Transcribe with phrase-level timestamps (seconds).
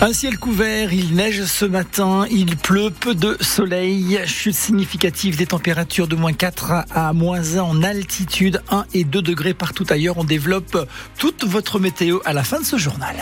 [0.00, 5.46] Un ciel couvert, il neige ce matin, il pleut, peu de soleil, chute significative des
[5.46, 10.16] températures de moins 4 à moins 1 en altitude, 1 et 2 degrés partout ailleurs.
[10.16, 10.88] On développe
[11.18, 13.16] toute votre météo à la fin de ce journal.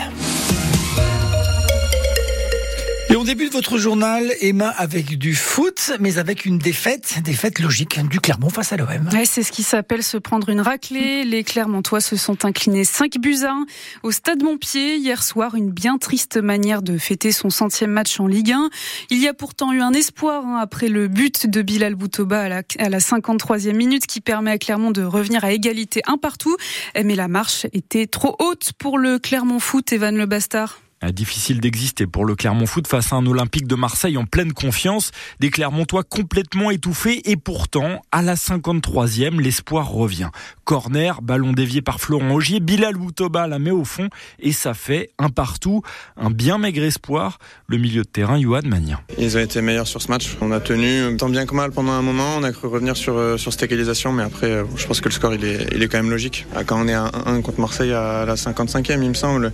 [3.27, 7.99] Et on débute votre journal, Emma, avec du foot, mais avec une défaite, défaite logique
[8.07, 9.09] du Clermont face à l'OM.
[9.25, 11.25] C'est ce qui s'appelle se prendre une raclée.
[11.25, 13.65] Les Clermontois se sont inclinés 5 buts à 1
[14.03, 15.55] au Stade Montpied hier soir.
[15.55, 18.69] Une bien triste manière de fêter son centième match en Ligue 1.
[19.09, 22.47] Il y a pourtant eu un espoir hein, après le but de Bilal Boutoba à
[22.47, 26.55] la, à la 53e minute qui permet à Clermont de revenir à égalité un partout.
[26.95, 30.79] Mais la marche était trop haute pour le Clermont Foot, Evan Le Bastard.
[30.99, 34.51] Ah, difficile d'exister pour le Clermont Foot face à un Olympique de Marseille en pleine
[34.51, 40.29] confiance, des Clermontois complètement étouffés et pourtant, à la 53e, l'espoir revient.
[40.63, 44.09] Corner, ballon dévié par Florent Augier, Bilal Boutoba la met au fond
[44.39, 45.83] et ça fait un partout,
[46.17, 47.37] un bien maigre espoir,
[47.67, 48.99] le milieu de terrain Yohan Magnin.
[49.19, 51.91] Ils ont été meilleurs sur ce match, on a tenu tant bien que mal pendant
[51.91, 54.87] un moment, on a cru revenir sur, euh, sur cette égalisation mais après euh, je
[54.87, 56.47] pense que le score il est, il est quand même logique.
[56.55, 59.53] Ah, quand on est à 1 contre Marseille à la 55e il me semble,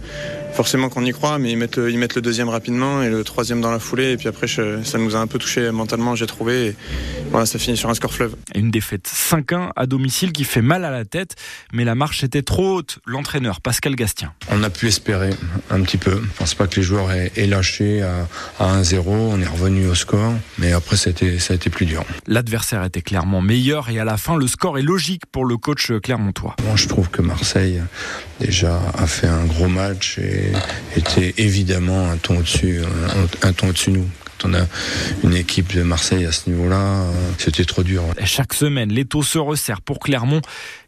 [0.54, 3.24] forcément qu'on y croit, mais ils mettent, le, ils mettent le deuxième rapidement et le
[3.24, 4.12] troisième dans la foulée.
[4.12, 6.68] Et puis après, ça nous a un peu touché mentalement, j'ai trouvé.
[6.68, 6.76] Et
[7.32, 8.36] voilà, ça finit sur un score fleuve.
[8.56, 11.36] Une défaite 5-1 à domicile qui fait mal à la tête,
[11.72, 13.00] mais la marche était trop haute.
[13.06, 14.34] L'entraîneur Pascal Gastien.
[14.50, 15.32] On a pu espérer
[15.70, 16.22] un petit peu.
[16.22, 18.28] Je pense pas que les joueurs aient, lâché à,
[18.60, 19.04] à 1-0.
[19.08, 22.04] On est revenu au score, mais après, ça a été, ça a été plus dur.
[22.28, 25.92] L'adversaire était clairement meilleur et à la fin, le score est logique pour le coach
[26.02, 26.56] clermontois.
[26.66, 27.82] Moi, je trouve que Marseille
[28.46, 30.52] déjà a fait un gros match et
[30.96, 34.10] était évidemment un ton au-dessus, un, un ton au-dessus de nous
[34.46, 34.66] on a
[35.24, 37.06] une équipe de Marseille à ce niveau-là,
[37.38, 38.04] c'était trop dur.
[38.26, 40.42] chaque semaine, les taux se resserrent pour Clermont.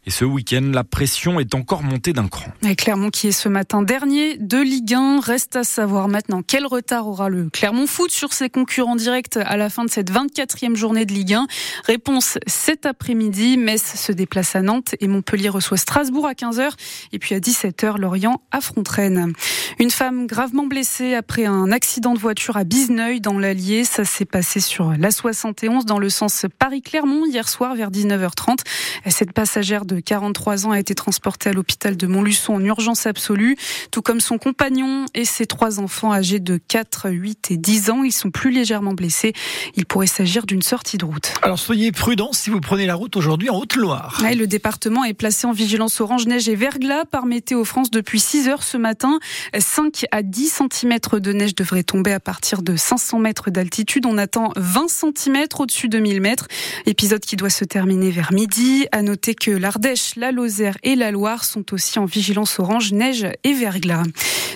[0.08, 2.52] Et ce week-end, la pression est encore montée d'un cran.
[2.64, 5.18] Et Clermont qui est ce matin dernier de Ligue 1.
[5.18, 9.56] Reste à savoir maintenant quel retard aura le Clermont Foot sur ses concurrents directs à
[9.56, 11.48] la fin de cette 24e journée de Ligue 1.
[11.86, 13.56] Réponse cet après-midi.
[13.56, 16.70] Metz se déplace à Nantes et Montpellier reçoit Strasbourg à 15h.
[17.10, 19.32] Et puis à 17h, Lorient affronte Rennes.
[19.80, 23.82] Une femme gravement blessée après un accident de voiture à Bizneuil dans l'Allier.
[23.82, 28.60] Ça s'est passé sur la 71 dans le sens Paris-Clermont hier soir vers 19h30.
[29.08, 33.56] Cette passagère de 43 ans, a été transporté à l'hôpital de Montluçon en urgence absolue,
[33.90, 38.04] tout comme son compagnon et ses trois enfants âgés de 4, 8 et 10 ans.
[38.04, 39.32] Ils sont plus légèrement blessés.
[39.74, 41.32] Il pourrait s'agir d'une sortie de route.
[41.42, 44.22] Alors soyez prudents si vous prenez la route aujourd'hui en Haute-Loire.
[44.22, 48.48] le département est placé en vigilance orange neige et verglas par Météo France depuis 6
[48.48, 49.18] heures ce matin.
[49.56, 54.06] 5 à 10 cm de neige devraient tomber à partir de 500 mètres d'altitude.
[54.06, 56.46] On attend 20 cm au-dessus de 1000 mètres.
[56.86, 58.86] Épisode qui doit se terminer vers midi.
[58.92, 59.85] À noter que l'Ardèche
[60.16, 64.02] la Lozère et la Loire sont aussi en vigilance orange, neige et verglas.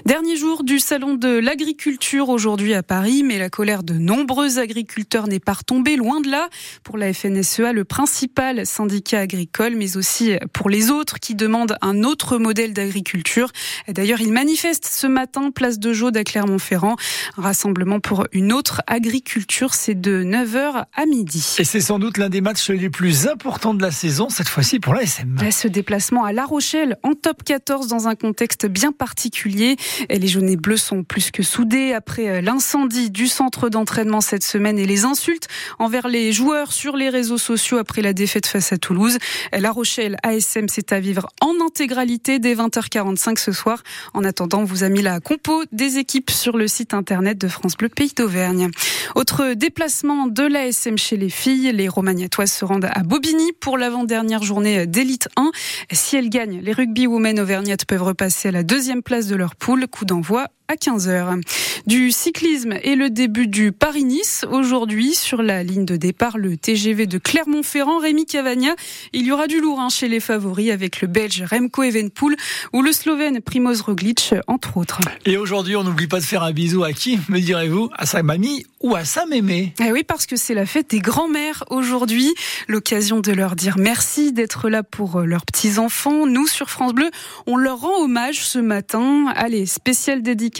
[0.04, 5.28] Dernier jour du salon de l'agriculture aujourd'hui à Paris, mais la colère de nombreux agriculteurs
[5.28, 6.48] n'est pas retombée, loin de là.
[6.82, 12.02] Pour la FNSEA, le principal syndicat agricole, mais aussi pour les autres qui demandent un
[12.02, 13.50] autre modèle d'agriculture.
[13.88, 16.96] D'ailleurs, ils manifestent ce matin, place de Jaude à Clermont-Ferrand.
[17.36, 21.56] Un rassemblement pour une autre agriculture, c'est de 9h à midi.
[21.58, 24.80] Et c'est sans doute l'un des matchs les plus importants de la saison, cette fois-ci
[24.80, 25.06] pour la
[25.50, 29.76] ce déplacement à La Rochelle en top 14 dans un contexte bien particulier.
[30.08, 34.44] Les jaunes et bleus sont plus que soudés après euh, l'incendie du centre d'entraînement cette
[34.44, 38.72] semaine et les insultes envers les joueurs sur les réseaux sociaux après la défaite face
[38.72, 39.18] à Toulouse.
[39.52, 43.82] La Rochelle ASM c'est à vivre en intégralité dès 20h45 ce soir.
[44.14, 47.48] En attendant, on vous a mis la compo des équipes sur le site internet de
[47.48, 48.70] France Bleu Pays d'Auvergne.
[49.14, 54.42] Autre déplacement de l'ASM chez les filles, les Romagnatoises se rendent à Bobigny pour l'avant-dernière
[54.42, 55.50] journée d'élite 1.
[55.92, 59.56] Si elles gagnent, les rugby women auvergnates peuvent repasser à la deuxième place de leur
[59.56, 59.86] poule.
[59.86, 61.42] Coup d'envoi à 15h.
[61.86, 64.44] Du cyclisme et le début du Paris-Nice.
[64.48, 68.76] Aujourd'hui, sur la ligne de départ, le TGV de Clermont-Ferrand, Rémi Cavagna.
[69.12, 72.36] Il y aura du lourd hein, chez les favoris avec le Belge Remco Evenpool
[72.72, 75.00] ou le Slovène Primoz Roglic, entre autres.
[75.26, 77.90] Et aujourd'hui, on n'oublie pas de faire un bisou à qui, me direz-vous?
[77.96, 79.74] À sa mamie ou à sa mémé?
[79.84, 82.32] Eh Oui, parce que c'est la fête des grands-mères aujourd'hui.
[82.68, 86.26] L'occasion de leur dire merci d'être là pour euh, leurs petits-enfants.
[86.26, 87.10] Nous, sur France Bleu,
[87.48, 89.32] on leur rend hommage ce matin.
[89.34, 90.59] Allez, spécial dédicace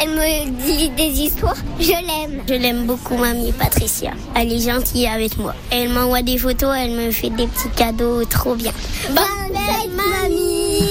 [0.00, 1.56] Elle me dit des histoires.
[1.80, 2.42] Je l'aime.
[2.48, 4.12] Je l'aime beaucoup, mamie Patricia.
[4.34, 5.54] Elle est gentille avec moi.
[5.70, 8.72] Elle m'envoie des photos, elle me fait des petits cadeaux trop bien.
[9.08, 10.88] Bonne fête, mamie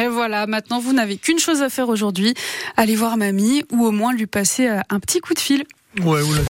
[0.00, 2.34] Et voilà, maintenant vous n'avez qu'une chose à faire aujourd'hui,
[2.76, 5.64] aller voir mamie ou au moins lui passer euh, un petit coup de fil.
[6.04, 6.42] Ouais, ou la